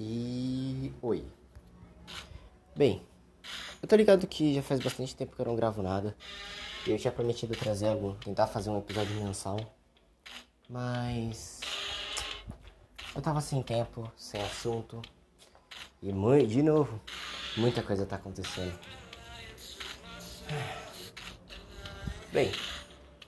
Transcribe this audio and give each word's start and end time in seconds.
E. 0.00 0.94
Oi. 1.02 1.24
Bem, 2.76 3.02
eu 3.82 3.88
tô 3.88 3.96
ligado 3.96 4.28
que 4.28 4.54
já 4.54 4.62
faz 4.62 4.78
bastante 4.78 5.16
tempo 5.16 5.34
que 5.34 5.42
eu 5.42 5.46
não 5.46 5.56
gravo 5.56 5.82
nada. 5.82 6.16
Eu 6.86 6.96
tinha 6.96 7.10
prometido 7.10 7.56
trazer 7.56 7.88
algo, 7.88 8.14
tentar 8.24 8.46
fazer 8.46 8.70
um 8.70 8.78
episódio 8.78 9.16
mensal. 9.16 9.58
Mas. 10.70 11.60
Eu 13.12 13.20
tava 13.20 13.40
sem 13.40 13.60
tempo, 13.60 14.08
sem 14.16 14.40
assunto. 14.40 15.02
E 16.00 16.12
de 16.46 16.62
novo, 16.62 17.00
muita 17.56 17.82
coisa 17.82 18.06
tá 18.06 18.14
acontecendo. 18.14 18.78
Bem, 22.32 22.52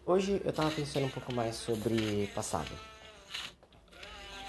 hoje 0.06 0.40
eu 0.44 0.52
tava 0.52 0.70
pensando 0.70 1.06
um 1.06 1.10
pouco 1.10 1.34
mais 1.34 1.56
sobre 1.56 2.28
passado. 2.28 2.89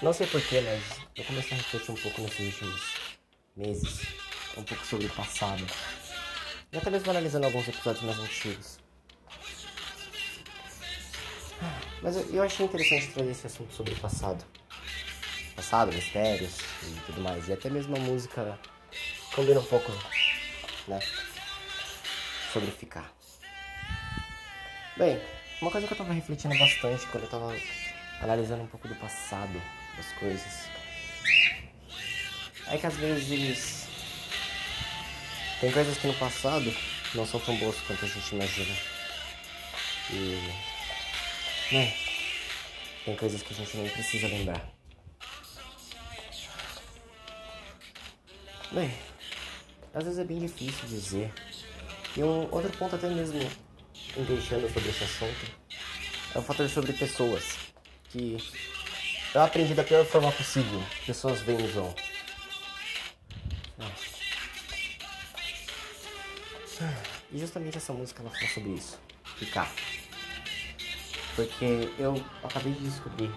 Não 0.02 0.12
sei 0.12 0.26
porquê, 0.26 0.60
mas 0.60 1.00
eu 1.14 1.24
comecei 1.24 1.52
a 1.52 1.60
refletir 1.60 1.92
um 1.92 1.94
pouco 1.94 2.22
nesses 2.22 2.40
últimos 2.40 2.94
meses, 3.56 4.00
um 4.56 4.64
pouco 4.64 4.84
sobre 4.84 5.06
o 5.06 5.10
passado. 5.10 5.64
E 6.72 6.76
até 6.76 6.90
mesmo 6.90 7.08
analisando 7.08 7.46
alguns 7.46 7.68
episódios 7.68 8.02
mais 8.02 8.18
antigos. 8.18 8.80
Mas 12.02 12.16
eu, 12.16 12.28
eu 12.34 12.42
achei 12.42 12.66
interessante 12.66 13.12
trazer 13.12 13.30
esse 13.30 13.46
assunto 13.46 13.72
sobre 13.72 13.92
o 13.92 13.96
passado. 14.00 14.44
Passado, 15.54 15.92
mistérios 15.92 16.58
e 16.82 17.00
tudo 17.06 17.20
mais. 17.20 17.48
E 17.48 17.52
até 17.52 17.70
mesmo 17.70 17.94
a 17.94 18.00
música 18.00 18.58
combina 19.32 19.60
um 19.60 19.64
pouco, 19.66 19.92
né? 20.88 20.98
Sobre 22.52 22.72
ficar. 22.72 23.08
Bem, 24.96 25.20
uma 25.60 25.70
coisa 25.70 25.86
que 25.86 25.92
eu 25.92 25.98
tava 25.98 26.12
refletindo 26.12 26.58
bastante 26.58 27.06
quando 27.06 27.22
eu 27.22 27.30
tava 27.30 27.54
analisando 28.20 28.64
um 28.64 28.66
pouco 28.66 28.88
do 28.88 28.96
passado 28.96 29.62
das 29.96 30.12
coisas. 30.12 30.68
É 32.68 32.78
que 32.78 32.86
às 32.86 32.96
vezes 32.96 33.88
tem 35.60 35.70
coisas 35.70 35.96
que 35.96 36.06
no 36.08 36.14
passado 36.14 36.74
não 37.14 37.26
são 37.26 37.38
tão 37.38 37.56
boas 37.56 37.76
quanto 37.86 38.04
a 38.04 38.08
gente 38.08 38.34
imagina. 38.34 38.76
E. 40.10 41.74
Né? 41.74 41.94
Tem 43.04 43.16
coisas 43.16 43.42
que 43.42 43.52
a 43.52 43.56
gente 43.56 43.76
nem 43.76 43.88
precisa 43.88 44.26
lembrar. 44.26 44.72
Bem, 48.72 48.92
às 49.94 50.04
vezes 50.04 50.18
é 50.18 50.24
bem 50.24 50.38
difícil 50.40 50.88
dizer. 50.88 51.32
E 52.16 52.22
um 52.22 52.48
outro 52.52 52.70
ponto 52.78 52.96
até 52.96 53.08
mesmo 53.08 53.38
deixando 54.16 54.72
sobre 54.72 54.88
esse 54.88 55.04
assunto 55.04 55.52
é 56.34 56.38
o 56.38 56.42
fator 56.42 56.68
sobre 56.68 56.92
pessoas. 56.92 57.56
Que 58.08 58.36
eu 59.34 59.42
aprendi 59.42 59.74
da 59.74 59.84
pior 59.84 60.04
forma 60.04 60.30
possível. 60.32 60.82
Pessoas 61.06 61.40
vêm 61.40 61.66
vão. 61.68 61.94
E 67.30 67.38
justamente 67.38 67.78
essa 67.78 67.92
música 67.92 68.22
ela 68.22 68.30
fala 68.30 68.48
sobre 68.48 68.70
isso. 68.70 68.98
Ficar. 69.38 69.72
Porque 71.34 71.90
eu 71.98 72.22
acabei 72.44 72.72
de 72.74 72.80
descobrir 72.80 73.32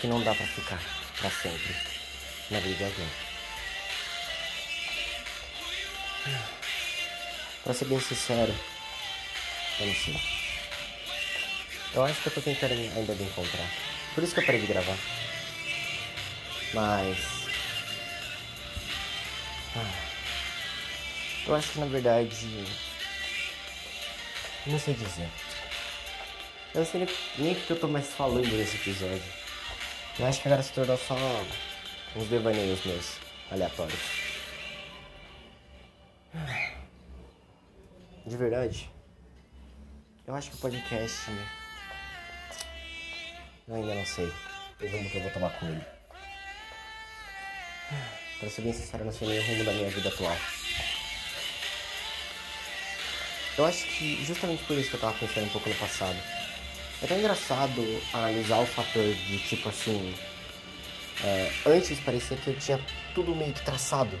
que 0.00 0.06
não 0.06 0.22
dá 0.22 0.34
pra 0.34 0.46
ficar 0.46 0.80
pra 1.18 1.30
sempre 1.30 1.74
na 2.50 2.60
vida 2.60 2.76
de 2.76 2.84
alguém. 2.84 3.08
Pra 7.64 7.74
ser 7.74 7.86
bem 7.86 8.00
sincero, 8.00 8.54
eu 9.80 9.86
não 9.86 9.94
sei. 9.94 10.39
Eu 11.94 12.04
acho 12.04 12.22
que 12.22 12.28
eu 12.28 12.34
tô 12.34 12.40
tentando 12.40 12.72
ainda 12.72 13.14
de 13.14 13.22
encontrar. 13.24 13.66
Por 14.14 14.22
isso 14.22 14.34
que 14.34 14.40
eu 14.40 14.46
parei 14.46 14.60
de 14.60 14.66
gravar. 14.66 14.96
Mas. 16.72 17.18
Ah, 19.76 20.10
eu 21.46 21.54
acho 21.54 21.72
que 21.72 21.80
na 21.80 21.86
verdade. 21.86 22.46
Não 24.66 24.78
sei 24.78 24.94
dizer. 24.94 25.28
Eu 26.74 26.80
não 26.82 26.86
sei 26.86 27.08
nem 27.38 27.54
porque 27.54 27.72
eu 27.72 27.80
tô 27.80 27.88
mais 27.88 28.06
falando 28.06 28.46
nesse 28.56 28.76
episódio. 28.76 29.22
Eu 30.18 30.26
acho 30.26 30.40
que 30.40 30.48
agora 30.48 30.62
se 30.62 30.72
tornou 30.72 30.96
só 30.96 31.16
uns 32.14 32.28
devaneios 32.28 32.84
meus, 32.84 33.16
aleatórios. 33.50 33.98
De 38.26 38.36
verdade, 38.36 38.88
eu 40.26 40.34
acho 40.34 40.50
que 40.50 40.56
o 40.56 40.60
podcast 40.60 41.30
eu 43.70 43.76
ainda 43.76 43.94
não 43.94 44.04
sei 44.04 44.24
o 44.24 44.86
rumo 44.88 45.08
que 45.08 45.16
eu 45.16 45.22
vou 45.22 45.30
tomar 45.30 45.50
com 45.50 45.66
ele. 45.66 45.80
Pra 48.40 48.50
ser 48.50 48.62
bem 48.62 48.72
sincero, 48.72 49.02
eu 49.02 49.06
não 49.06 49.12
sei 49.12 49.28
nem 49.28 49.38
o 49.38 49.46
rumo 49.46 49.64
da 49.64 49.72
minha 49.72 49.90
vida 49.90 50.08
atual. 50.08 50.36
Eu 53.56 53.66
acho 53.66 53.84
que 53.86 54.24
justamente 54.24 54.64
por 54.64 54.76
isso 54.76 54.90
que 54.90 54.96
eu 54.96 55.00
tava 55.00 55.12
pensando 55.18 55.46
um 55.46 55.50
pouco 55.50 55.68
no 55.68 55.74
passado. 55.76 56.16
É 57.02 57.06
tão 57.06 57.18
engraçado 57.18 58.02
analisar 58.12 58.58
o 58.58 58.66
fator 58.66 59.14
de 59.14 59.38
tipo 59.38 59.68
assim. 59.68 60.14
É, 61.22 61.52
antes 61.66 62.00
parecia 62.00 62.36
que 62.36 62.48
eu 62.48 62.58
tinha 62.58 62.80
tudo 63.14 63.36
meio 63.36 63.52
que 63.52 63.64
traçado. 63.64 64.18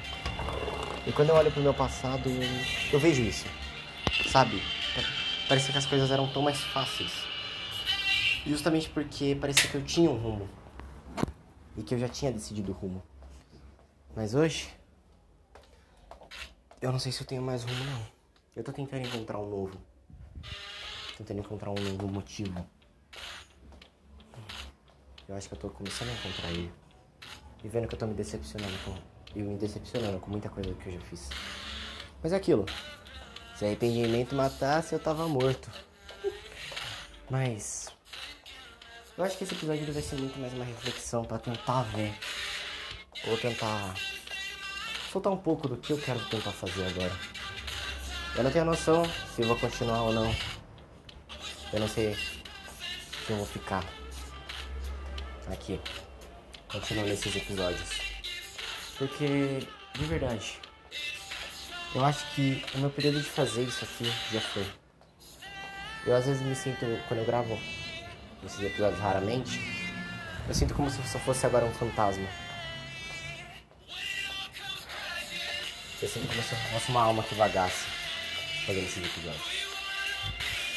E 1.06 1.12
quando 1.12 1.30
eu 1.30 1.34
olho 1.34 1.50
pro 1.50 1.62
meu 1.62 1.74
passado, 1.74 2.28
eu, 2.28 2.64
eu 2.92 3.00
vejo 3.00 3.22
isso. 3.22 3.46
Sabe? 4.30 4.62
Parecia 5.48 5.72
que 5.72 5.78
as 5.78 5.86
coisas 5.86 6.10
eram 6.10 6.28
tão 6.32 6.42
mais 6.42 6.60
fáceis. 6.60 7.29
Justamente 8.46 8.88
porque 8.88 9.36
parecia 9.38 9.70
que 9.70 9.76
eu 9.76 9.84
tinha 9.84 10.10
um 10.10 10.16
rumo. 10.16 10.48
E 11.76 11.82
que 11.82 11.94
eu 11.94 11.98
já 11.98 12.08
tinha 12.08 12.32
decidido 12.32 12.72
o 12.72 12.74
rumo. 12.74 13.02
Mas 14.14 14.34
hoje. 14.34 14.70
Eu 16.80 16.90
não 16.90 16.98
sei 16.98 17.12
se 17.12 17.20
eu 17.20 17.26
tenho 17.26 17.42
mais 17.42 17.62
rumo, 17.62 17.84
não. 17.84 18.06
Eu 18.56 18.64
tô 18.64 18.72
tentando 18.72 19.06
encontrar 19.06 19.38
um 19.38 19.48
novo. 19.48 19.78
Tentando 21.18 21.40
encontrar 21.40 21.70
um 21.70 21.74
novo 21.74 22.08
motivo. 22.08 22.66
Eu 25.28 25.36
acho 25.36 25.48
que 25.48 25.54
eu 25.54 25.58
tô 25.58 25.68
começando 25.68 26.08
a 26.08 26.12
encontrar 26.12 26.50
ele. 26.50 26.72
E 27.62 27.68
vendo 27.68 27.86
que 27.86 27.94
eu 27.94 27.98
tô 27.98 28.06
me 28.06 28.14
decepcionando 28.14 28.76
com. 28.84 28.96
E 29.38 29.42
me 29.42 29.56
decepcionando 29.56 30.18
com 30.18 30.30
muita 30.30 30.48
coisa 30.48 30.74
que 30.74 30.88
eu 30.88 30.92
já 30.94 31.00
fiz. 31.02 31.28
Mas 32.22 32.32
é 32.32 32.36
aquilo. 32.36 32.64
Se 33.54 33.66
arrependimento 33.66 34.34
matasse, 34.34 34.94
eu 34.94 34.98
tava 34.98 35.28
morto. 35.28 35.70
Mas 37.30 37.88
eu 39.20 39.24
acho 39.26 39.36
que 39.36 39.44
esse 39.44 39.52
episódio 39.52 39.92
vai 39.92 40.02
ser 40.02 40.16
muito 40.16 40.40
mais 40.40 40.50
uma 40.54 40.64
reflexão 40.64 41.22
para 41.22 41.38
tentar 41.38 41.82
ver. 41.82 42.14
Ou 43.28 43.36
tentar 43.36 43.94
soltar 45.12 45.30
um 45.30 45.36
pouco 45.36 45.68
do 45.68 45.76
que 45.76 45.92
eu 45.92 45.98
quero 45.98 46.18
tentar 46.30 46.52
fazer 46.52 46.86
agora. 46.86 47.12
Eu 48.34 48.44
não 48.44 48.50
tenho 48.50 48.64
noção 48.64 49.02
se 49.36 49.42
vou 49.42 49.58
continuar 49.58 50.04
ou 50.04 50.14
não. 50.14 50.34
Eu 51.70 51.80
não 51.80 51.86
sei 51.86 52.14
se 52.14 53.30
eu 53.30 53.36
vou 53.36 53.44
ficar 53.44 53.84
aqui, 55.52 55.78
continuando 56.72 57.10
esses 57.10 57.36
episódios. 57.36 57.90
Porque, 58.96 59.66
de 59.98 60.04
verdade, 60.06 60.58
eu 61.94 62.02
acho 62.06 62.24
que 62.34 62.64
o 62.74 62.78
meu 62.78 62.88
período 62.88 63.20
de 63.20 63.28
fazer 63.28 63.64
isso 63.64 63.84
aqui 63.84 64.10
já 64.32 64.40
foi. 64.40 64.66
Eu 66.06 66.16
às 66.16 66.24
vezes 66.24 66.40
me 66.40 66.54
sinto, 66.54 66.86
quando 67.06 67.20
eu 67.20 67.26
gravo 67.26 67.58
nesses 68.42 68.60
episódios 68.60 69.00
raramente, 69.00 69.60
eu 70.48 70.54
sinto 70.54 70.74
como 70.74 70.90
se 70.90 70.96
só 71.08 71.18
fosse 71.18 71.46
agora 71.46 71.64
um 71.64 71.72
fantasma. 71.72 72.26
Eu 76.02 76.08
sinto 76.08 76.26
como 76.28 76.42
se 76.42 76.54
fosse 76.54 76.90
uma 76.90 77.02
alma 77.02 77.22
que 77.22 77.34
vagasse 77.34 77.86
fazendo 78.66 78.84
esses 78.84 79.04
episódios. 79.04 79.70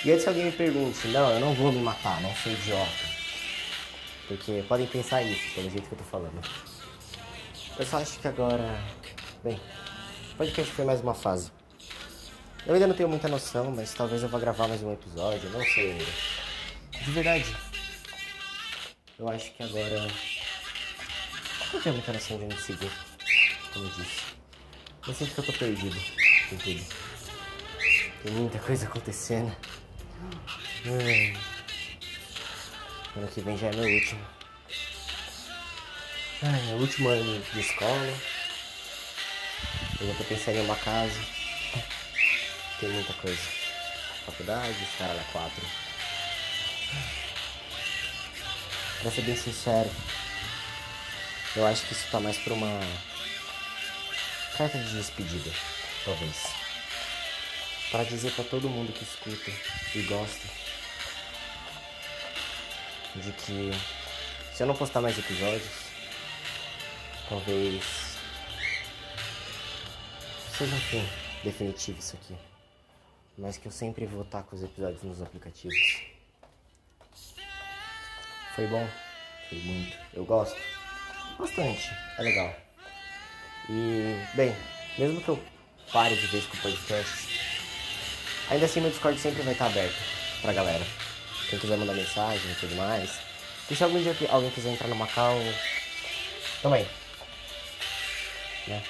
E 0.04 0.12
antes 0.12 0.24
que 0.24 0.30
alguém 0.30 0.46
me 0.46 0.52
pergunte, 0.52 1.08
não, 1.08 1.32
eu 1.32 1.40
não 1.40 1.54
vou 1.54 1.72
me 1.72 1.82
matar, 1.82 2.20
não 2.22 2.36
sou 2.36 2.52
idiota. 2.52 3.14
Porque 4.28 4.64
podem 4.68 4.86
pensar 4.86 5.22
isso, 5.24 5.54
pelo 5.56 5.70
jeito 5.70 5.88
que 5.88 5.94
eu 5.94 5.98
tô 5.98 6.04
falando. 6.04 6.42
Eu 7.78 7.86
só 7.86 7.98
acho 7.98 8.20
que 8.20 8.28
agora. 8.28 8.80
Bem, 9.44 9.60
o 10.34 10.36
podcast 10.36 10.72
foi 10.74 10.86
mais 10.86 11.02
uma 11.02 11.14
fase. 11.14 11.52
Eu 12.66 12.74
ainda 12.74 12.88
não 12.88 12.96
tenho 12.96 13.10
muita 13.10 13.28
noção, 13.28 13.72
mas 13.72 13.94
talvez 13.94 14.24
eu 14.24 14.30
vá 14.30 14.40
gravar 14.40 14.68
mais 14.68 14.82
um 14.84 14.92
episódio, 14.94 15.50
não 15.50 15.64
sei 15.64 15.92
ainda. 15.92 16.43
De 17.06 17.12
verdade. 17.12 17.56
Eu 19.20 19.28
acho 19.28 19.52
que 19.52 19.64
agora. 19.64 20.08
Não 21.74 21.82
tenho 21.82 21.96
muita 21.96 22.14
noção 22.14 22.38
de 22.38 22.46
onde 22.46 22.62
seguir. 22.62 22.92
Como 23.74 23.86
eu 23.86 23.92
disse. 23.92 24.22
Eu 25.06 25.14
sinto 25.14 25.34
que 25.34 25.40
eu 25.40 25.46
tô 25.46 25.54
perdido 25.54 25.98
em 26.52 26.58
tudo. 26.58 26.86
Tem 28.24 28.32
muita 28.32 28.58
coisa 28.60 28.86
acontecendo. 28.86 29.54
Hum. 30.86 31.34
Ano 33.18 33.28
que 33.28 33.42
vem 33.42 33.58
já 33.58 33.68
é 33.68 33.76
meu 33.76 33.84
último. 33.84 34.26
Ai, 36.42 36.62
meu 36.68 36.78
último 36.78 37.10
ano 37.10 37.44
de 37.54 37.60
escola. 37.60 38.18
Eu 40.00 40.08
já 40.08 40.14
tô 40.16 40.24
pensando 40.24 40.58
em 40.58 40.66
uma 40.66 40.76
casa. 40.78 41.20
Tem 42.80 42.90
muita 42.90 43.14
coisa. 43.14 43.42
Faculdade, 44.26 44.88
cara 44.98 45.14
lá 45.14 45.24
quatro. 45.34 45.83
Pra 49.04 49.12
ser 49.12 49.24
bem 49.24 49.36
sincero, 49.36 49.92
Eu 51.58 51.68
acho 51.68 51.86
que 51.86 51.92
isso 51.92 52.10
tá 52.10 52.22
mais 52.22 52.38
pra 52.38 52.54
uma 52.54 52.80
carta 54.58 54.80
de 54.80 54.96
despedida, 54.96 55.52
talvez. 56.06 56.48
Para 57.92 58.06
dizer 58.06 58.32
para 58.32 58.46
todo 58.46 58.70
mundo 58.70 58.94
que 58.94 59.04
escuta 59.04 59.52
e 59.94 60.04
gosta 60.04 60.48
de 63.16 63.32
que 63.34 63.72
se 64.54 64.64
eu 64.64 64.68
não 64.68 64.76
postar 64.76 65.02
mais 65.02 65.20
episódios, 65.20 65.70
talvez 67.28 67.84
seja 70.58 70.74
um 70.74 70.80
fim 70.80 71.10
definitivo 71.44 72.00
isso 72.00 72.16
aqui. 72.16 72.38
Mas 73.38 73.58
que 73.58 73.68
eu 73.68 73.72
sempre 73.72 74.06
vou 74.06 74.22
estar 74.22 74.44
com 74.44 74.56
os 74.56 74.64
episódios 74.64 75.04
nos 75.04 75.22
aplicativos. 75.22 76.13
Foi 78.56 78.68
bom? 78.68 78.88
Foi 79.50 79.58
muito. 79.60 79.98
Eu 80.14 80.26
gosto. 80.26 80.60
Bastante. 81.38 81.90
É 82.18 82.22
legal. 82.22 82.56
E, 83.70 84.16
bem, 84.36 84.56
mesmo 84.98 85.22
que 85.22 85.30
eu 85.30 85.44
pare 85.92 86.16
de 86.16 86.28
vez 86.28 86.46
com 86.46 86.58
o 86.58 86.62
podcast, 86.62 87.40
ainda 88.50 88.66
assim 88.66 88.82
meu 88.82 88.90
Discord 88.90 89.20
sempre 89.20 89.42
vai 89.42 89.54
estar 89.54 89.68
aberto 89.68 89.96
pra 90.42 90.54
galera. 90.54 90.84
Quem 91.50 91.60
quiser 91.60 91.78
mandar 91.78 91.94
mensagem 91.94 92.52
e 92.52 92.56
tudo 92.56 92.76
mais. 92.76 93.20
E 93.70 93.76
se 93.76 93.84
algum 93.84 94.02
dia 94.02 94.16
alguém 94.30 94.52
quiser 94.52 94.72
entrar 94.72 94.88
no 94.88 94.96
Macau, 94.96 95.36
também. 96.62 96.88
Né? 98.68 98.84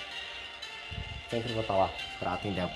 Sempre 1.30 1.54
vou 1.54 1.62
estar 1.62 1.76
lá 1.76 1.92
pra 2.20 2.34
atender. 2.34 2.68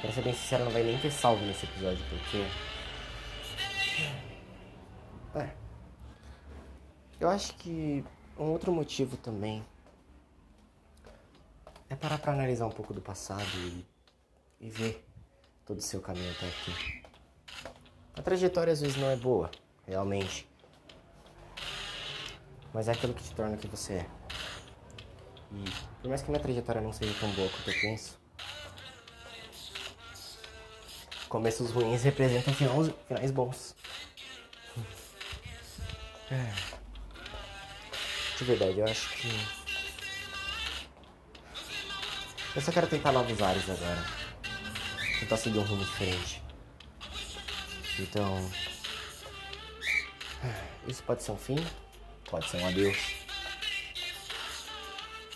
Pra 0.00 0.12
ser 0.12 0.22
bem 0.22 0.32
sincero, 0.32 0.64
não 0.64 0.72
vai 0.72 0.82
nem 0.82 0.98
ter 0.98 1.10
salvo 1.10 1.44
nesse 1.44 1.64
episódio, 1.64 2.04
porque. 2.08 2.44
É. 5.34 5.50
Eu 7.20 7.28
acho 7.28 7.54
que 7.54 8.04
um 8.38 8.44
outro 8.44 8.72
motivo 8.72 9.16
também 9.16 9.64
é 11.88 11.96
parar 11.96 12.18
pra 12.18 12.32
analisar 12.32 12.66
um 12.66 12.70
pouco 12.70 12.94
do 12.94 13.00
passado 13.00 13.44
e, 13.56 13.84
e 14.60 14.70
ver 14.70 15.04
todo 15.66 15.78
o 15.78 15.82
seu 15.82 16.00
caminho 16.00 16.30
até 16.32 16.48
aqui. 16.48 17.02
A 18.16 18.22
trajetória 18.22 18.72
às 18.72 18.80
vezes 18.80 18.96
não 18.96 19.08
é 19.10 19.16
boa, 19.16 19.50
realmente. 19.86 20.48
Mas 22.72 22.88
é 22.88 22.92
aquilo 22.92 23.14
que 23.14 23.22
te 23.22 23.34
torna 23.34 23.56
o 23.56 23.58
que 23.58 23.66
você 23.66 23.94
é. 23.94 24.06
E 25.52 25.64
por 26.00 26.08
mais 26.08 26.22
que 26.22 26.30
minha 26.30 26.40
trajetória 26.40 26.80
não 26.80 26.92
seja 26.92 27.12
tão 27.18 27.30
boa 27.32 27.48
quanto 27.48 27.70
eu 27.70 27.80
penso, 27.80 28.20
começos 31.28 31.70
ruins 31.70 32.02
representam 32.02 32.54
finais, 32.54 32.92
finais 33.06 33.30
bons. 33.30 33.79
É. 36.30 36.52
De 38.38 38.44
verdade, 38.44 38.78
eu 38.78 38.84
acho 38.84 39.10
que. 39.16 39.28
Eu 42.54 42.62
só 42.62 42.70
quero 42.70 42.86
tentar 42.86 43.12
novos 43.12 43.42
ares 43.42 43.68
agora. 43.68 44.04
Tentar 45.18 45.36
seguir 45.36 45.58
um 45.58 45.62
rumo 45.62 45.84
diferente. 45.84 46.40
Então. 47.98 48.50
Isso 50.86 51.02
pode 51.02 51.22
ser 51.22 51.32
um 51.32 51.36
fim, 51.36 51.56
pode 52.30 52.48
ser 52.48 52.58
um 52.58 52.66
adeus. 52.68 52.96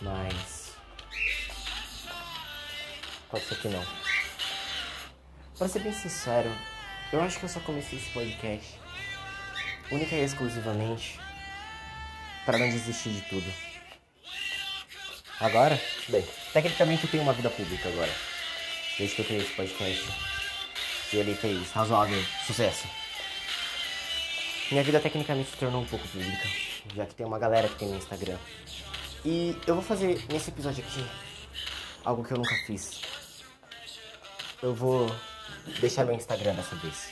Mas. 0.01 0.75
Pode 3.31 3.45
ser 3.45 3.61
que 3.61 3.69
não. 3.69 3.85
Pra 5.59 5.69
ser 5.69 5.81
bem 5.81 5.93
sincero, 5.93 6.51
eu 7.13 7.21
acho 7.21 7.39
que 7.39 7.45
eu 7.45 7.49
só 7.49 7.61
comecei 7.61 7.99
esse 7.99 8.11
podcast 8.11 8.84
única 9.91 10.15
e 10.15 10.25
exclusivamente 10.25 11.19
para 12.45 12.59
não 12.59 12.69
desistir 12.69 13.11
de 13.11 13.23
tudo. 13.23 13.53
Agora, 15.41 15.81
bem, 16.09 16.25
tecnicamente 16.53 17.05
eu 17.05 17.11
tenho 17.11 17.23
uma 17.23 17.33
vida 17.33 17.51
pública 17.51 17.89
agora. 17.89 18.13
Desde 18.97 19.17
que 19.17 19.23
eu 19.23 19.27
criei 19.27 19.43
esse 19.43 19.53
podcast. 19.53 20.05
E 21.13 21.17
ele 21.17 21.35
fez 21.35 21.71
razoável 21.73 22.23
sucesso. 22.47 22.87
Minha 24.71 24.83
vida 24.83 25.01
tecnicamente 25.01 25.51
se 25.51 25.57
tornou 25.57 25.83
um 25.83 25.87
pouco 25.87 26.07
pública. 26.09 26.49
Já 26.95 27.07
que 27.07 27.15
tem 27.15 27.27
uma 27.27 27.39
galera 27.39 27.69
que 27.69 27.77
tem 27.77 27.89
no 27.89 27.97
Instagram. 27.97 28.39
E 29.25 29.57
eu 29.67 29.75
vou 29.75 29.83
fazer 29.83 30.25
nesse 30.31 30.51
episódio 30.51 30.85
aqui 30.85 31.05
algo 32.05 32.23
que 32.25 32.33
eu 32.33 32.39
nunca 32.39 32.55
fiz. 32.67 33.01
Eu 34.63 34.75
vou 34.75 35.15
deixar 35.81 36.05
meu 36.05 36.15
Instagram 36.15 36.55
dessa 36.55 36.77
vez. 36.77 37.11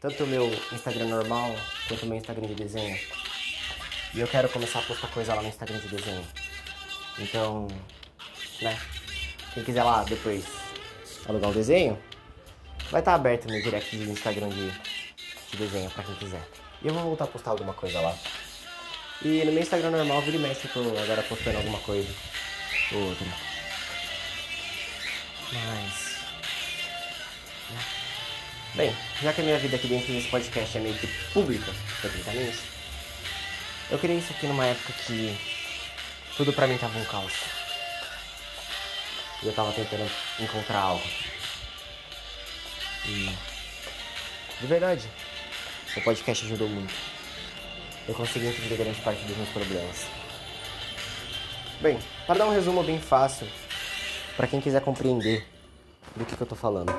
Tanto 0.00 0.24
o 0.24 0.26
meu 0.26 0.46
Instagram 0.72 1.06
normal 1.06 1.54
quanto 1.88 2.04
o 2.04 2.06
meu 2.06 2.18
Instagram 2.18 2.46
de 2.46 2.54
desenho 2.54 2.98
e 4.14 4.20
eu 4.20 4.26
quero 4.26 4.48
começar 4.48 4.78
a 4.78 4.82
postar 4.82 5.08
coisa 5.08 5.34
lá 5.34 5.42
no 5.42 5.48
Instagram 5.48 5.78
de 5.78 5.88
desenho. 5.88 6.26
Então, 7.18 7.68
né? 8.62 8.78
Quem 9.52 9.64
quiser 9.64 9.82
lá 9.82 10.02
depois 10.04 10.44
alugar 11.28 11.50
um 11.50 11.52
desenho, 11.52 11.98
vai 12.90 13.00
estar 13.00 13.12
tá 13.12 13.14
aberto 13.14 13.48
no 13.48 13.62
direct 13.62 13.96
do 13.96 14.10
Instagram 14.10 14.48
de, 14.48 14.70
de 15.50 15.56
desenho 15.56 15.90
pra 15.90 16.04
quem 16.04 16.14
quiser. 16.14 16.42
E 16.80 16.88
eu 16.88 16.94
vou 16.94 17.02
voltar 17.02 17.24
a 17.24 17.28
postar 17.28 17.50
alguma 17.50 17.74
coisa 17.74 18.00
lá. 18.00 18.16
E 19.22 19.44
no 19.44 19.52
meu 19.52 19.62
Instagram 19.62 19.90
normal, 19.90 20.22
vira 20.22 20.36
e 20.36 20.40
mexe, 20.40 20.68
tô 20.68 20.80
agora 20.80 21.22
postando 21.24 21.58
alguma 21.58 21.78
coisa 21.80 22.08
ou 22.92 23.08
outra. 23.08 23.26
Mas. 25.52 26.18
Né? 27.70 27.97
Bem, 28.78 28.94
já 29.20 29.32
que 29.32 29.40
a 29.40 29.44
minha 29.44 29.58
vida 29.58 29.74
aqui 29.74 29.88
dentro 29.88 30.12
desse 30.12 30.28
podcast 30.28 30.78
é 30.78 30.80
meio 30.80 30.94
que 30.94 31.08
pública, 31.32 31.72
tecnicamente, 32.00 32.60
eu 33.90 33.98
criei 33.98 34.18
isso 34.18 34.32
aqui 34.32 34.46
numa 34.46 34.64
época 34.66 34.92
que 35.04 35.36
tudo 36.36 36.52
pra 36.52 36.68
mim 36.68 36.78
tava 36.78 36.96
um 36.96 37.04
caos. 37.06 37.32
E 39.42 39.48
eu 39.48 39.52
tava 39.52 39.72
tentando 39.72 40.08
encontrar 40.38 40.78
algo. 40.78 41.02
E. 43.04 43.36
De 44.60 44.66
verdade, 44.68 45.08
o 45.96 46.00
podcast 46.02 46.44
ajudou 46.44 46.68
muito. 46.68 46.94
Eu 48.06 48.14
consegui 48.14 48.46
entender 48.46 48.76
grande 48.76 49.00
parte 49.00 49.24
dos 49.24 49.36
meus 49.36 49.48
problemas. 49.48 50.06
Bem, 51.80 51.98
para 52.28 52.38
dar 52.38 52.46
um 52.46 52.54
resumo 52.54 52.84
bem 52.84 53.00
fácil, 53.00 53.48
para 54.36 54.46
quem 54.46 54.60
quiser 54.60 54.82
compreender 54.82 55.44
do 56.14 56.24
que, 56.24 56.36
que 56.36 56.42
eu 56.42 56.46
tô 56.46 56.54
falando. 56.54 56.92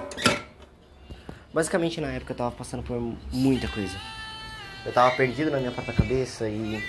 Basicamente, 1.59 1.99
na 1.99 2.07
época 2.13 2.31
eu 2.31 2.37
tava 2.37 2.51
passando 2.51 2.83
por 2.83 2.97
muita 3.33 3.67
coisa 3.67 3.99
eu 4.85 4.93
tava 4.93 5.13
perdido 5.17 5.51
na 5.51 5.57
minha 5.57 5.73
própria 5.73 5.93
cabeça 5.93 6.47
e 6.47 6.81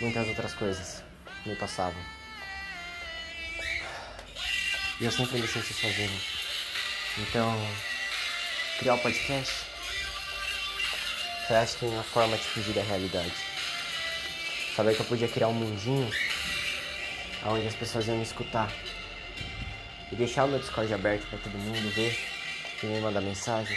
muitas 0.00 0.28
outras 0.28 0.54
coisas 0.54 1.02
me 1.44 1.56
passavam. 1.56 2.00
E 5.00 5.04
eu 5.04 5.10
sempre 5.10 5.40
me 5.40 5.48
senti 5.48 5.74
sozinho. 5.74 6.20
Então, 7.18 7.52
criar 8.78 8.94
o 8.94 8.96
um 8.96 9.00
podcast 9.00 9.66
foi 11.48 11.56
acho 11.56 11.78
que 11.78 11.84
uma 11.86 12.04
forma 12.04 12.36
de 12.36 12.44
fugir 12.44 12.72
da 12.72 12.82
realidade. 12.82 13.34
Saber 14.76 14.94
que 14.94 15.00
eu 15.00 15.06
podia 15.06 15.26
criar 15.26 15.48
um 15.48 15.52
mundinho 15.52 16.08
onde 17.44 17.66
as 17.66 17.74
pessoas 17.74 18.06
iam 18.06 18.18
me 18.18 18.22
escutar. 18.22 18.72
E 20.12 20.14
deixar 20.14 20.44
o 20.44 20.48
meu 20.48 20.60
Discord 20.60 20.94
aberto 20.94 21.26
para 21.28 21.40
todo 21.40 21.58
mundo 21.58 21.92
ver 21.92 22.29
e 22.82 22.86
me 22.86 23.00
mandar 23.00 23.20
mensagem 23.20 23.76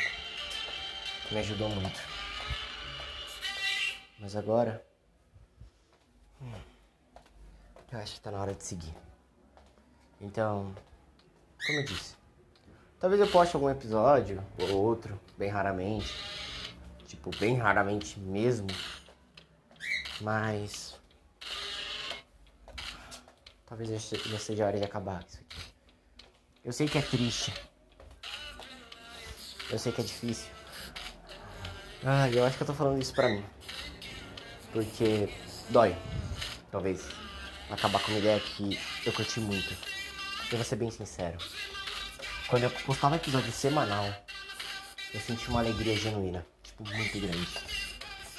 me 1.32 1.40
ajudou 1.40 1.70
muito. 1.70 2.00
Mas 4.20 4.36
agora. 4.36 4.86
Hum, 6.42 6.54
eu 7.92 8.00
acho 8.00 8.16
que 8.16 8.22
tá 8.22 8.32
na 8.32 8.40
hora 8.40 8.54
de 8.54 8.64
seguir. 8.64 8.94
Então, 10.22 10.74
como 11.66 11.80
eu 11.80 11.86
disse, 11.86 12.16
talvez 13.00 13.20
eu 13.20 13.28
poste 13.28 13.56
algum 13.56 13.70
episódio 13.70 14.44
ou 14.60 14.84
outro, 14.84 15.20
bem 15.38 15.50
raramente. 15.50 16.14
Tipo, 17.08 17.30
bem 17.38 17.58
raramente 17.58 18.20
mesmo. 18.20 18.68
Mas. 20.22 21.00
Talvez 23.66 23.90
já 24.10 24.40
seja 24.40 24.64
a 24.64 24.68
hora 24.68 24.78
de 24.78 24.86
acabar 24.86 25.26
isso 25.28 25.40
aqui. 25.42 25.74
Eu 26.64 26.72
sei 26.72 26.88
que 26.88 26.98
é 26.98 27.02
triste. 27.02 27.52
Eu 29.74 29.80
sei 29.80 29.92
que 29.92 30.02
é 30.02 30.04
difícil. 30.04 30.46
Ah, 32.06 32.30
eu 32.30 32.46
acho 32.46 32.56
que 32.56 32.62
eu 32.62 32.68
tô 32.68 32.76
falando 32.76 33.02
isso 33.02 33.12
pra 33.12 33.28
mim. 33.28 33.44
Porque 34.72 35.28
dói, 35.70 35.96
talvez, 36.72 37.08
acabar 37.72 38.00
com 38.04 38.12
uma 38.12 38.20
ideia 38.20 38.40
que 38.40 38.80
eu 39.04 39.12
curti 39.12 39.40
muito. 39.40 39.76
Eu 40.52 40.60
vou 40.60 40.64
ser 40.64 40.76
bem 40.76 40.92
sincero. 40.92 41.40
Quando 42.48 42.66
eu 42.66 42.70
postava 42.70 43.16
episódio 43.16 43.52
semanal, 43.52 44.06
eu 45.12 45.20
senti 45.20 45.50
uma 45.50 45.62
alegria 45.62 45.98
genuína, 45.98 46.46
tipo, 46.62 46.88
muito 46.88 47.20
grande. 47.20 47.48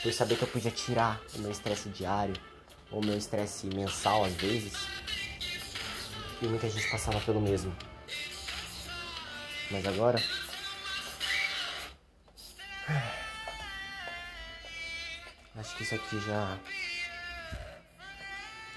Por 0.04 0.12
saber 0.12 0.36
que 0.36 0.42
eu 0.42 0.48
podia 0.48 0.70
tirar 0.70 1.20
o 1.34 1.40
meu 1.40 1.50
estresse 1.50 1.88
diário, 1.88 2.36
ou 2.92 3.04
meu 3.04 3.18
estresse 3.18 3.66
mensal 3.66 4.24
às 4.24 4.34
vezes. 4.34 4.86
E 6.40 6.46
muita 6.46 6.70
gente 6.70 6.88
passava 6.88 7.20
pelo 7.22 7.40
mesmo. 7.40 7.74
Mas 9.72 9.84
agora. 9.84 10.22
Acho 15.56 15.76
que 15.76 15.82
isso 15.82 15.94
aqui 15.94 16.20
já. 16.20 16.58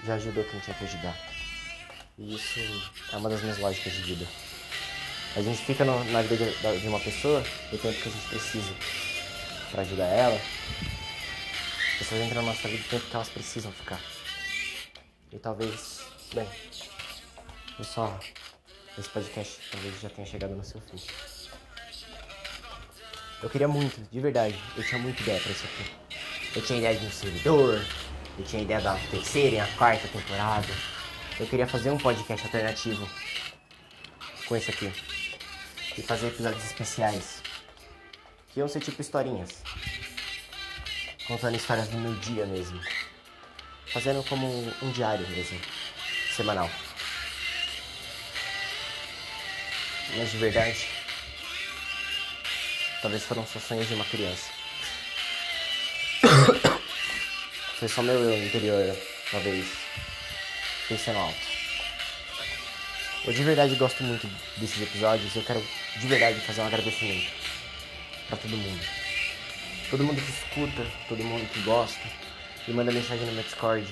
Já 0.04 0.14
ajudou 0.14 0.44
quem 0.44 0.60
tinha 0.60 0.76
que 0.76 0.84
ajudar. 0.84 1.16
E 2.18 2.34
isso 2.34 2.60
é 3.12 3.16
uma 3.16 3.28
das 3.28 3.42
minhas 3.42 3.58
lógicas 3.58 3.92
de 3.92 4.02
vida. 4.02 4.26
A 5.36 5.42
gente 5.42 5.64
fica 5.64 5.84
no, 5.84 6.02
na 6.04 6.22
vida 6.22 6.36
de, 6.36 6.80
de, 6.80 6.88
uma 6.88 7.00
pessoa 7.00 7.40
o 7.72 7.78
tempo 7.78 8.00
que 8.00 8.08
a 8.08 8.12
gente 8.12 8.28
precisa 8.28 8.74
para 9.70 9.82
ajudar 9.82 10.06
ela. 10.06 10.40
As 11.92 11.98
pessoas 11.98 12.22
entram 12.22 12.42
na 12.42 12.52
nossa 12.52 12.68
vida 12.68 12.82
o 12.84 12.88
tempo 12.88 13.06
que 13.06 13.14
elas 13.14 13.28
precisam 13.28 13.72
ficar. 13.72 14.00
E 15.30 15.38
talvez, 15.38 16.00
bem, 16.34 16.48
pessoal, 17.76 18.18
esse 18.98 19.08
podcast 19.10 19.58
talvez 19.70 20.00
já 20.00 20.08
tenha 20.10 20.26
chegado 20.26 20.54
no 20.54 20.64
seu 20.64 20.80
fim. 20.80 20.98
Eu 23.40 23.48
queria 23.48 23.68
muito, 23.68 24.00
de 24.10 24.20
verdade, 24.20 24.58
eu 24.76 24.82
tinha 24.82 25.00
muita 25.00 25.22
ideia 25.22 25.40
pra 25.40 25.52
isso 25.52 25.64
aqui. 25.64 25.90
Eu 26.56 26.62
tinha 26.62 26.78
ideia 26.78 26.98
de 26.98 27.06
um 27.06 27.10
servidor, 27.10 27.84
eu 28.36 28.44
tinha 28.44 28.62
ideia 28.62 28.80
da 28.80 28.96
terceira 29.10 29.56
e 29.56 29.60
a 29.60 29.66
quarta 29.76 30.08
temporada. 30.08 30.66
Eu 31.38 31.46
queria 31.46 31.66
fazer 31.66 31.90
um 31.90 31.98
podcast 31.98 32.44
alternativo 32.46 33.08
com 34.46 34.56
esse 34.56 34.70
aqui. 34.70 34.92
E 35.96 36.02
fazer 36.02 36.28
episódios 36.28 36.64
especiais. 36.64 37.40
Que 38.48 38.58
iam 38.58 38.68
ser 38.68 38.80
tipo 38.80 39.00
historinhas. 39.00 39.62
Contando 41.28 41.56
histórias 41.56 41.88
do 41.88 41.98
meu 41.98 42.14
dia 42.16 42.44
mesmo. 42.44 42.80
Fazendo 43.92 44.24
como 44.28 44.48
um 44.82 44.90
diário 44.90 45.28
mesmo. 45.28 45.60
Semanal. 46.34 46.68
Mas 50.16 50.32
de 50.32 50.38
verdade, 50.38 50.88
talvez 53.00 53.24
foram 53.24 53.46
só 53.46 53.58
sonhos 53.58 53.88
de 53.88 53.94
uma 53.94 54.04
criança. 54.04 54.50
Foi 57.78 57.88
só 57.88 58.02
meu 58.02 58.18
eu 58.18 58.44
interior, 58.44 58.96
talvez, 59.30 59.66
pensando 60.88 61.18
alto. 61.18 61.58
Eu 63.24 63.32
de 63.32 63.44
verdade 63.44 63.74
gosto 63.76 64.02
muito 64.02 64.26
desses 64.56 64.82
episódios. 64.82 65.34
Eu 65.36 65.44
quero 65.44 65.64
de 65.96 66.06
verdade 66.06 66.40
fazer 66.40 66.60
um 66.62 66.66
agradecimento 66.66 67.30
para 68.28 68.36
todo 68.36 68.56
mundo. 68.56 68.84
Todo 69.90 70.04
mundo 70.04 70.20
que 70.20 70.30
escuta, 70.30 70.86
todo 71.08 71.22
mundo 71.22 71.48
que 71.52 71.60
gosta 71.60 72.08
e 72.66 72.72
manda 72.72 72.92
mensagem 72.92 73.26
no 73.26 73.32
meu 73.32 73.42
Discord 73.42 73.86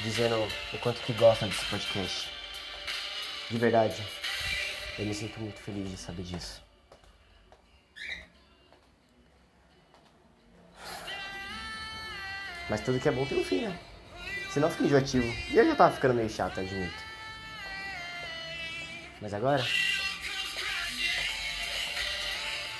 dizendo 0.00 0.48
o 0.72 0.78
quanto 0.78 1.00
que 1.02 1.12
gosta 1.12 1.46
desse 1.46 1.64
podcast. 1.66 2.28
De 3.50 3.58
verdade, 3.58 4.02
eu 4.98 5.06
me 5.06 5.14
sinto 5.14 5.40
muito 5.40 5.60
feliz 5.60 5.90
de 5.90 5.96
saber 5.96 6.22
disso. 6.22 6.69
Mas 12.70 12.80
tudo 12.82 13.00
que 13.00 13.08
é 13.08 13.12
bom 13.12 13.26
tem 13.26 13.36
um 13.36 13.44
fim, 13.44 13.62
né? 13.62 13.76
Senão 14.54 14.70
fica 14.70 14.84
enjoativo. 14.84 15.26
E 15.50 15.58
eu 15.58 15.66
já 15.66 15.74
tava 15.74 15.92
ficando 15.92 16.14
meio 16.14 16.30
chato, 16.30 16.60
admito. 16.60 17.02
Mas 19.20 19.34
agora. 19.34 19.64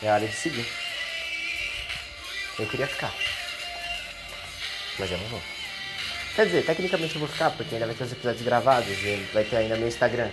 É 0.00 0.10
hora 0.10 0.26
de 0.26 0.32
seguir. 0.32 0.66
Eu 2.56 2.66
queria 2.68 2.86
ficar. 2.86 3.12
Mas 4.96 5.10
eu 5.10 5.18
não 5.18 5.26
vou. 5.26 5.42
Quer 6.36 6.46
dizer, 6.46 6.64
tecnicamente 6.64 7.14
eu 7.14 7.20
vou 7.20 7.28
ficar, 7.28 7.50
porque 7.50 7.74
ainda 7.74 7.86
vai 7.86 7.94
ter 7.94 8.04
os 8.04 8.12
episódios 8.12 8.44
gravados 8.44 8.88
e 8.88 9.28
vai 9.34 9.42
ter 9.42 9.56
ainda 9.56 9.76
meu 9.76 9.88
Instagram. 9.88 10.30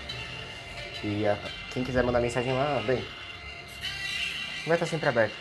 E 1.04 1.26
a, 1.26 1.36
quem 1.72 1.84
quiser 1.84 2.04
mandar 2.04 2.22
mensagem 2.22 2.54
lá, 2.54 2.84
bem, 2.86 3.04
vai 4.68 4.76
estar 4.76 4.86
sempre 4.86 5.10
aberto. 5.10 5.36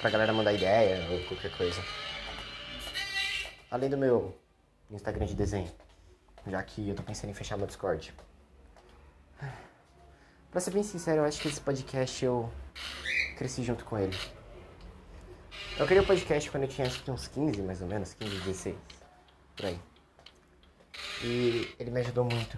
Pra 0.00 0.10
galera 0.10 0.32
mandar 0.32 0.52
ideia 0.52 1.06
ou 1.10 1.20
qualquer 1.20 1.50
coisa. 1.52 1.82
Além 3.74 3.90
do 3.90 3.98
meu 3.98 4.32
Instagram 4.88 5.26
de 5.26 5.34
desenho. 5.34 5.68
Já 6.46 6.62
que 6.62 6.88
eu 6.88 6.94
tô 6.94 7.02
pensando 7.02 7.30
em 7.30 7.34
fechar 7.34 7.56
meu 7.56 7.66
Discord. 7.66 8.14
Pra 10.48 10.60
ser 10.60 10.70
bem 10.70 10.84
sincero, 10.84 11.22
eu 11.22 11.24
acho 11.24 11.40
que 11.42 11.48
esse 11.48 11.60
podcast 11.60 12.24
eu 12.24 12.48
cresci 13.36 13.64
junto 13.64 13.84
com 13.84 13.98
ele. 13.98 14.16
Eu 15.76 15.86
criei 15.86 16.00
o 16.00 16.06
podcast 16.06 16.48
quando 16.52 16.62
eu 16.62 16.68
tinha 16.68 16.86
acho 16.86 17.02
que 17.02 17.10
uns 17.10 17.26
15, 17.26 17.62
mais 17.62 17.82
ou 17.82 17.88
menos, 17.88 18.14
15, 18.14 18.42
16. 18.42 18.76
Por 19.56 19.66
aí. 19.66 19.80
E 21.24 21.74
ele 21.76 21.90
me 21.90 21.98
ajudou 21.98 22.26
muito 22.26 22.56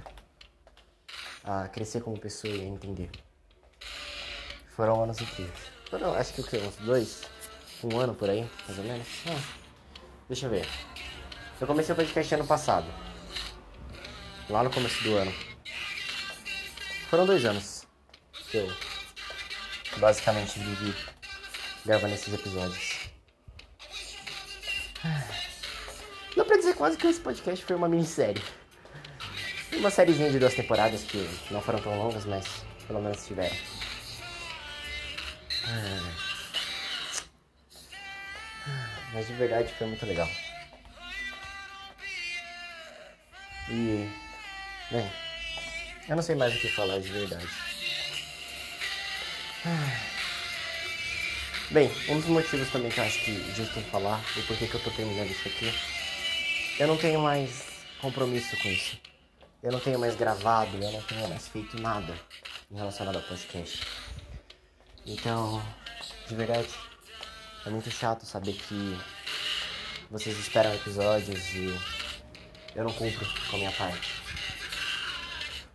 a 1.43 1.67
crescer 1.69 2.03
como 2.03 2.21
pessoa 2.21 2.53
e 2.53 2.61
a 2.61 2.65
entender. 2.65 3.11
Foram 4.69 5.03
anos 5.03 5.19
incríveis. 5.19 5.71
Foram, 5.89 6.13
acho 6.13 6.35
que 6.35 6.43
o 6.43 6.45
que? 6.45 6.59
Uns 6.59 6.77
dois? 6.77 7.23
Um 7.83 7.99
ano 7.99 8.15
por 8.15 8.29
aí, 8.29 8.47
mais 8.67 8.79
ou 8.79 8.85
menos? 8.85 9.09
Ah, 9.29 9.59
deixa 10.29 10.45
eu 10.45 10.51
ver. 10.51 10.69
Eu 11.59 11.67
comecei 11.67 11.95
o 11.95 11.97
podcast 11.97 12.35
ano 12.35 12.47
passado. 12.47 12.87
Lá 14.51 14.63
no 14.63 14.71
começo 14.71 15.03
do 15.03 15.17
ano. 15.17 15.33
Foram 17.09 17.25
dois 17.25 17.47
anos 17.47 17.87
que 18.51 18.59
eu 18.59 18.71
basicamente 19.97 20.59
vivi 20.59 20.95
gravando 21.87 22.15
esses 22.15 22.33
episódios. 22.35 23.09
Dá 26.37 26.45
pra 26.45 26.57
dizer 26.59 26.75
quase 26.75 26.99
que 26.99 27.07
esse 27.07 27.21
podcast 27.21 27.65
foi 27.65 27.75
uma 27.75 27.89
minissérie. 27.89 28.43
Uma 29.73 29.91
sériezinha 29.91 30.31
de 30.31 30.39
duas 30.39 30.53
temporadas 30.53 31.05
que 31.05 31.27
não 31.51 31.63
foram 31.63 31.79
tão 31.79 31.97
longas, 31.97 32.27
mas 32.27 32.45
pelo 32.87 33.01
menos 33.01 33.25
tiveram. 33.27 33.57
Mas 39.15 39.27
de 39.27 39.33
verdade 39.33 39.73
foi 39.79 39.87
muito 39.87 40.05
legal. 40.05 40.29
E. 43.69 44.09
Bem, 44.91 45.11
eu 46.09 46.17
não 46.17 46.23
sei 46.23 46.37
mais 46.37 46.55
o 46.55 46.59
que 46.59 46.69
falar 46.69 46.99
de 47.01 47.09
verdade. 47.09 47.49
Bem, 51.71 51.91
um 52.09 52.21
dos 52.21 52.29
motivos 52.29 52.71
também 52.71 52.91
que 52.91 52.99
eu 52.99 53.05
acho 53.05 53.25
que 53.25 53.55
justo 53.55 53.81
falar 53.91 54.23
e 54.37 54.43
por 54.43 54.57
que 54.57 54.73
eu 54.73 54.81
tô 54.81 54.91
terminando 54.91 55.31
isso 55.31 55.49
aqui. 55.49 55.75
Eu 56.79 56.87
não 56.87 56.97
tenho 56.97 57.21
mais 57.21 57.65
compromisso 58.01 58.57
com 58.59 58.69
isso. 58.69 58.99
Eu 59.63 59.73
não 59.73 59.81
tenho 59.81 59.99
mais 59.99 60.15
gravado, 60.15 60.77
eu 60.77 60.93
não 60.93 61.03
tenho 61.03 61.29
mais 61.29 61.49
feito 61.49 61.81
nada 61.81 62.15
relacionado 62.73 63.17
ao 63.17 63.23
podcast. 63.23 63.81
Então, 65.05 65.61
de 66.29 66.37
verdade, 66.37 66.69
é 67.65 67.71
muito 67.71 67.91
chato 67.91 68.25
saber 68.25 68.53
que 68.53 68.97
vocês 70.09 70.39
esperam 70.39 70.73
episódios 70.73 71.53
e 71.53 71.77
eu 72.75 72.85
não 72.85 72.93
cumpro 72.93 73.27
com 73.51 73.57
a 73.57 73.59
minha 73.59 73.73
parte. 73.73 74.15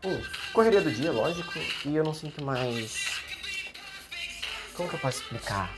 Um, 0.03 0.21
correria 0.51 0.81
do 0.81 0.91
dia, 0.91 1.11
lógico, 1.11 1.53
e 1.85 1.95
eu 1.95 2.03
não 2.03 2.13
sinto 2.13 2.43
mais. 2.43 3.21
Como 4.73 4.89
que 4.89 4.95
eu 4.95 4.99
posso 4.99 5.21
explicar? 5.21 5.71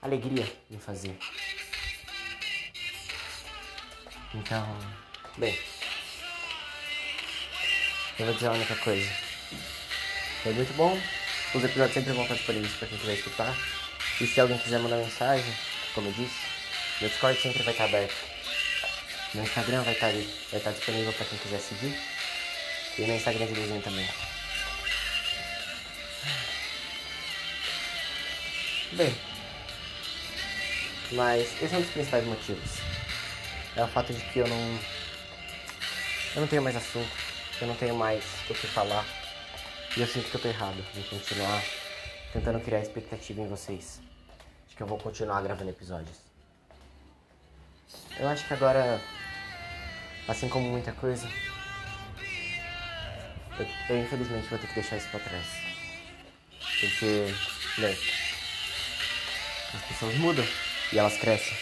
Alegria 0.00 0.50
em 0.70 0.78
fazer. 0.78 1.16
Então, 4.34 4.66
bem, 5.36 5.58
eu 8.18 8.26
vou 8.26 8.34
dizer 8.34 8.48
a 8.48 8.52
única 8.52 8.76
coisa. 8.76 9.10
Foi 10.42 10.52
muito 10.52 10.72
bom. 10.74 11.00
Os 11.54 11.62
episódios 11.62 11.94
sempre 11.94 12.12
vão 12.12 12.22
estar 12.22 12.34
disponíveis 12.34 12.72
para 12.74 12.88
quem 12.88 12.98
quiser 12.98 13.14
escutar. 13.14 13.54
E 14.20 14.26
se 14.26 14.40
alguém 14.40 14.58
quiser 14.58 14.80
mandar 14.80 14.96
mensagem, 14.96 15.54
como 15.94 16.08
eu 16.08 16.12
disse, 16.12 16.40
meu 17.00 17.08
Discord 17.10 17.40
sempre 17.40 17.62
vai 17.62 17.72
estar 17.72 17.84
aberto. 17.84 18.31
Meu 19.34 19.44
Instagram 19.44 19.82
vai 19.82 19.94
estar 19.94 20.06
ali, 20.06 20.34
vai 20.50 20.58
estar 20.58 20.70
disponível 20.72 21.12
para 21.12 21.26
quem 21.26 21.38
quiser 21.38 21.60
seguir. 21.60 21.98
E 22.98 23.02
meu 23.02 23.16
Instagram 23.16 23.46
de 23.46 23.54
desenho 23.54 23.82
também. 23.82 24.08
Bem, 28.92 29.16
mas 31.12 31.62
esse 31.62 31.74
é 31.74 31.78
um 31.78 31.80
dos 31.80 31.90
principais 31.90 32.26
motivos. 32.26 32.70
É 33.74 33.82
o 33.82 33.88
fato 33.88 34.12
de 34.12 34.20
que 34.20 34.38
eu 34.40 34.46
não. 34.46 34.78
Eu 36.34 36.40
não 36.42 36.48
tenho 36.48 36.62
mais 36.62 36.76
assunto 36.76 37.32
eu 37.62 37.68
não 37.68 37.76
tenho 37.76 37.94
mais 37.94 38.24
o 38.50 38.54
que 38.54 38.66
falar. 38.66 39.06
E 39.96 40.00
eu 40.00 40.06
sinto 40.06 40.28
que 40.28 40.34
eu 40.34 40.40
tô 40.40 40.48
errado 40.48 40.84
em 40.96 41.02
continuar 41.02 41.62
tentando 42.32 42.58
criar 42.60 42.80
expectativa 42.80 43.40
em 43.40 43.46
vocês. 43.46 44.00
Acho 44.66 44.76
que 44.76 44.82
eu 44.82 44.86
vou 44.86 44.98
continuar 44.98 45.40
gravando 45.42 45.70
episódios. 45.70 46.16
Eu 48.18 48.28
acho 48.28 48.46
que 48.48 48.54
agora, 48.54 49.00
assim 50.28 50.48
como 50.48 50.68
muita 50.68 50.92
coisa, 50.92 51.28
eu, 53.58 53.66
eu 53.88 54.02
infelizmente 54.02 54.48
vou 54.48 54.58
ter 54.58 54.66
que 54.66 54.74
deixar 54.74 54.96
isso 54.96 55.08
pra 55.08 55.20
trás. 55.20 55.46
Porque, 56.80 57.34
bem, 57.78 57.96
as 59.74 59.82
pessoas 59.82 60.16
mudam 60.16 60.46
e 60.92 60.98
elas 60.98 61.16
crescem. 61.16 61.56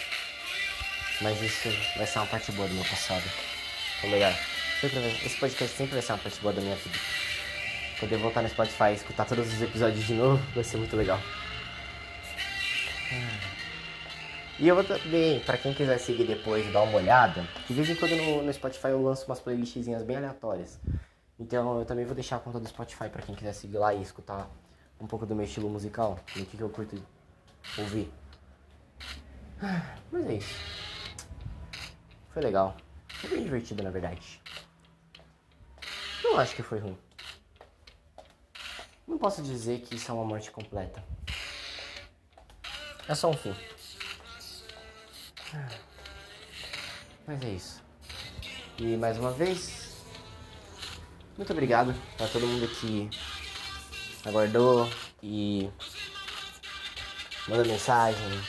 Mas 1.21 1.41
isso 1.41 1.69
vai 1.97 2.07
ser 2.07 2.19
uma 2.19 2.27
parte 2.27 2.51
boa 2.51 2.67
do 2.67 2.73
meu 2.73 2.85
passado. 2.85 3.23
Ou 4.03 4.09
melhor, 4.09 4.35
esse 4.83 5.37
podcast 5.37 5.77
sempre 5.77 5.93
vai 5.93 6.01
ser 6.01 6.13
uma 6.13 6.17
parte 6.17 6.39
boa 6.39 6.53
da 6.53 6.61
minha 6.61 6.75
vida. 6.75 6.97
Poder 7.99 8.17
voltar 8.17 8.41
no 8.41 8.49
Spotify 8.49 8.91
e 8.91 8.95
escutar 8.95 9.25
todos 9.25 9.53
os 9.53 9.61
episódios 9.61 10.03
de 10.03 10.13
novo 10.13 10.43
vai 10.55 10.63
ser 10.63 10.77
muito 10.77 10.95
legal. 10.95 11.21
E 14.61 14.67
eu 14.67 14.75
vou 14.75 14.83
também, 14.83 15.39
pra 15.39 15.57
quem 15.57 15.73
quiser 15.73 15.97
seguir 15.97 16.23
depois 16.23 16.71
dar 16.71 16.83
uma 16.83 16.97
olhada, 16.97 17.43
de 17.67 17.73
vez 17.73 17.89
em 17.89 17.95
quando 17.95 18.15
no, 18.15 18.43
no 18.43 18.53
Spotify 18.53 18.89
eu 18.89 19.01
lanço 19.01 19.25
umas 19.25 19.39
playlistzinhas 19.39 20.03
bem 20.03 20.17
aleatórias. 20.17 20.79
Então 21.39 21.79
eu 21.79 21.83
também 21.83 22.05
vou 22.05 22.13
deixar 22.13 22.35
a 22.35 22.39
conta 22.39 22.59
do 22.59 22.67
Spotify 22.67 23.09
pra 23.09 23.23
quem 23.23 23.33
quiser 23.33 23.53
seguir 23.53 23.79
lá 23.79 23.91
e 23.91 24.03
escutar 24.03 24.47
um 24.99 25.07
pouco 25.07 25.25
do 25.25 25.35
meu 25.35 25.45
estilo 25.45 25.67
musical, 25.67 26.19
do 26.35 26.45
que, 26.45 26.57
que 26.57 26.61
eu 26.61 26.69
curto 26.69 26.95
ouvir. 27.75 28.13
Mas 30.11 30.27
é 30.27 30.33
isso. 30.35 30.55
Foi 32.29 32.43
legal. 32.43 32.77
Foi 33.07 33.31
bem 33.31 33.43
divertido, 33.43 33.81
na 33.81 33.89
verdade. 33.89 34.39
Não 36.23 36.37
acho 36.37 36.55
que 36.55 36.61
foi 36.61 36.77
ruim. 36.77 36.97
Não 39.07 39.17
posso 39.17 39.41
dizer 39.41 39.81
que 39.81 39.95
isso 39.95 40.11
é 40.11 40.13
uma 40.13 40.23
morte 40.23 40.51
completa. 40.51 41.03
É 43.07 43.15
só 43.15 43.27
um 43.27 43.33
fim. 43.33 43.55
Mas 47.27 47.41
é 47.43 47.49
isso. 47.49 47.81
E 48.77 48.95
mais 48.97 49.17
uma 49.17 49.31
vez, 49.31 49.91
muito 51.37 51.51
obrigado 51.51 51.93
para 52.17 52.27
todo 52.27 52.47
mundo 52.47 52.67
que 52.67 53.09
aguardou 54.25 54.89
e 55.21 55.69
mandou 57.47 57.65
mensagem 57.65 58.41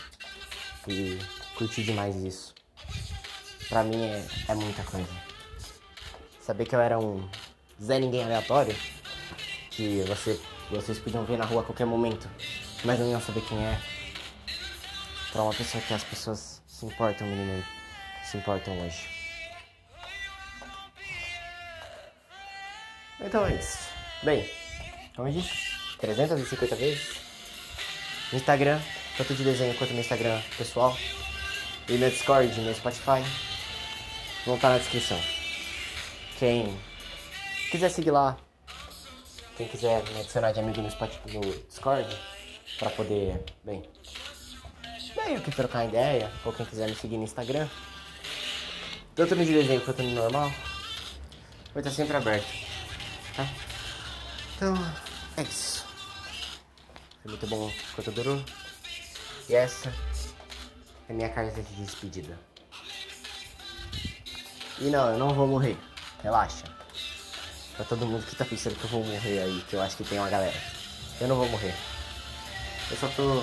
e 0.86 1.18
curtiu 1.56 1.84
demais 1.84 2.16
isso. 2.16 2.54
Pra 3.68 3.82
mim 3.82 4.02
é, 4.02 4.26
é 4.48 4.54
muita 4.54 4.82
coisa. 4.84 5.08
Saber 6.40 6.66
que 6.66 6.74
eu 6.74 6.80
era 6.80 6.98
um 6.98 7.28
Zé 7.82 7.98
Ninguém 7.98 8.24
aleatório, 8.24 8.76
que 9.70 10.02
você, 10.02 10.40
vocês 10.70 10.98
podiam 10.98 11.24
ver 11.24 11.38
na 11.38 11.44
rua 11.44 11.62
a 11.62 11.64
qualquer 11.64 11.86
momento, 11.86 12.28
mas 12.84 12.98
não 12.98 13.10
iam 13.10 13.20
saber 13.20 13.42
quem 13.46 13.58
é. 13.58 13.80
Pra 15.32 15.42
uma 15.42 15.54
pessoa 15.54 15.82
que 15.82 15.94
as 15.94 16.04
pessoas 16.04 16.51
se 16.82 16.86
importam, 16.86 17.28
menino, 17.28 17.64
se 18.24 18.36
importam 18.36 18.76
hoje. 18.80 19.08
Então 23.20 23.46
é 23.46 23.54
isso. 23.54 23.88
Bem, 24.24 24.50
como 25.14 25.28
eu 25.28 25.32
disse, 25.32 25.52
350 26.00 26.74
vezes. 26.74 27.22
No 28.32 28.38
Instagram, 28.38 28.80
tanto 29.16 29.34
de 29.34 29.44
desenho 29.44 29.76
quanto 29.76 29.92
no 29.92 30.00
Instagram 30.00 30.40
pessoal. 30.58 30.96
E 31.88 31.92
meu 31.92 32.10
Discord, 32.10 32.60
meu 32.60 32.74
Spotify. 32.74 33.22
Vão 34.44 34.56
estar 34.56 34.70
na 34.70 34.78
descrição. 34.78 35.20
Quem 36.36 36.76
quiser 37.70 37.90
seguir 37.90 38.10
lá, 38.10 38.36
quem 39.56 39.68
quiser 39.68 40.02
me 40.10 40.20
adicionar 40.20 40.50
de 40.50 40.58
amigo 40.58 40.82
no, 40.82 40.90
Spotify, 40.90 41.32
no 41.32 41.40
Discord, 41.42 42.18
para 42.76 42.90
poder, 42.90 43.40
bem, 43.62 43.84
meio 45.32 45.42
que 45.42 45.50
trocar 45.50 45.86
ideia, 45.86 46.30
ou 46.44 46.52
quem 46.52 46.66
quiser 46.66 46.88
me 46.88 46.94
seguir 46.94 47.16
no 47.16 47.24
Instagram, 47.24 47.66
tanto 49.14 49.34
no 49.34 49.44
de 49.44 49.52
desenho 49.54 49.80
quanto 49.80 50.02
no 50.02 50.10
normal, 50.10 50.52
vai 51.72 51.80
estar 51.80 51.90
sempre 51.90 52.18
aberto. 52.18 52.46
Tá? 53.34 53.48
Então, 54.54 54.74
é 55.38 55.42
isso. 55.42 55.86
Foi 57.22 57.30
muito 57.30 57.46
bom 57.46 57.72
quanto 57.94 58.10
durou. 58.10 58.44
E 59.48 59.54
essa 59.54 59.90
é 61.08 61.12
minha 61.14 61.30
carta 61.30 61.62
de 61.62 61.74
despedida. 61.76 62.38
E 64.80 64.84
não, 64.90 65.12
eu 65.12 65.18
não 65.18 65.30
vou 65.30 65.46
morrer. 65.46 65.78
Relaxa. 66.22 66.64
Pra 67.74 67.86
todo 67.86 68.04
mundo 68.04 68.26
que 68.26 68.36
tá 68.36 68.44
pensando 68.44 68.76
que 68.76 68.84
eu 68.84 68.90
vou 68.90 69.02
morrer 69.02 69.40
aí, 69.40 69.64
que 69.66 69.76
eu 69.76 69.80
acho 69.80 69.96
que 69.96 70.04
tem 70.04 70.18
uma 70.18 70.28
galera. 70.28 70.60
Eu 71.18 71.26
não 71.26 71.36
vou 71.36 71.48
morrer. 71.48 71.74
Eu 72.90 72.96
só 72.98 73.08
tô 73.08 73.42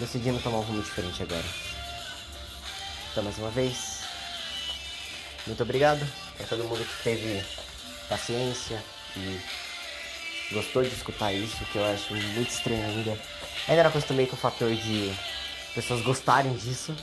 decidindo 0.00 0.42
tomar 0.42 0.58
um 0.58 0.62
rumo 0.62 0.82
diferente 0.82 1.22
agora. 1.22 1.44
Então, 3.12 3.22
mais 3.22 3.36
uma 3.38 3.50
vez, 3.50 4.00
muito 5.46 5.62
obrigado 5.62 6.04
pra 6.36 6.46
todo 6.46 6.64
mundo 6.64 6.82
que 6.84 7.02
teve 7.04 7.44
paciência 8.08 8.82
e 9.16 9.40
gostou 10.52 10.82
de 10.82 10.88
escutar 10.88 11.32
isso, 11.32 11.64
que 11.66 11.76
eu 11.76 11.84
acho 11.84 12.14
muito 12.14 12.50
estranho 12.50 12.82
ainda. 12.84 13.18
Ainda 13.68 13.82
não 13.82 13.90
acostumei 13.90 14.26
com 14.26 14.36
o 14.36 14.38
fator 14.38 14.74
de 14.74 15.14
pessoas 15.74 16.00
gostarem 16.02 16.56
disso. 16.56 16.96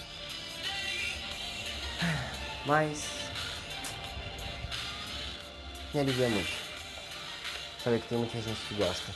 Mas 2.66 3.06
me 5.94 6.00
alivia 6.00 6.30
muito. 6.30 6.52
Saber 7.84 8.02
que 8.02 8.08
tem 8.08 8.18
muita 8.18 8.42
gente 8.42 8.60
que 8.68 8.74
gosta. 8.74 9.14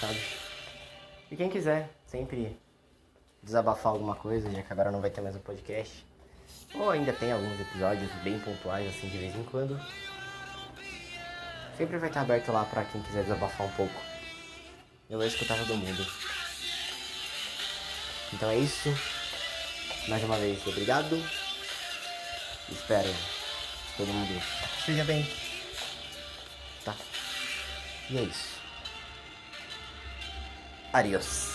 Sabe? 0.00 0.39
E 1.30 1.36
quem 1.36 1.48
quiser 1.48 1.88
sempre 2.06 2.58
desabafar 3.42 3.92
alguma 3.92 4.16
coisa, 4.16 4.50
já 4.50 4.62
que 4.62 4.72
agora 4.72 4.90
não 4.90 5.00
vai 5.00 5.10
ter 5.10 5.20
mais 5.20 5.36
um 5.36 5.40
podcast. 5.40 6.04
Ou 6.74 6.90
ainda 6.90 7.12
tem 7.12 7.30
alguns 7.32 7.60
episódios 7.60 8.10
bem 8.24 8.38
pontuais, 8.40 8.88
assim, 8.88 9.08
de 9.08 9.18
vez 9.18 9.34
em 9.36 9.44
quando. 9.44 9.80
Sempre 11.76 11.98
vai 11.98 12.08
estar 12.08 12.22
aberto 12.22 12.50
lá 12.50 12.64
pra 12.64 12.84
quem 12.84 13.00
quiser 13.02 13.22
desabafar 13.22 13.66
um 13.66 13.70
pouco. 13.72 13.94
Eu 15.08 15.18
vou 15.18 15.26
escutar 15.26 15.56
todo 15.58 15.76
mundo. 15.76 16.06
Então 18.32 18.50
é 18.50 18.58
isso. 18.58 18.88
Mais 20.08 20.22
uma 20.24 20.36
vez, 20.36 20.66
obrigado. 20.66 21.16
Espero 22.68 23.08
todo 23.96 24.12
mundo 24.12 24.42
esteja 24.78 25.04
bem. 25.04 25.26
Tá? 26.84 26.96
E 28.08 28.18
é 28.18 28.22
isso. 28.22 28.59
Adiós. 30.92 31.49